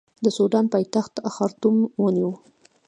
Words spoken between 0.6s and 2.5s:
پایتخت خرطوم ونیو.